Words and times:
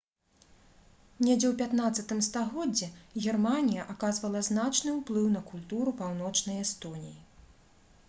недзе 1.25 1.47
ў 1.49 1.51
15-м 1.59 2.23
стагоддзі 2.29 2.89
германія 3.27 3.87
аказвала 3.95 4.45
значны 4.51 4.97
ўплыў 4.99 5.31
на 5.39 5.47
культуру 5.55 5.99
паўночнай 6.05 6.57
эстоніі 6.67 7.17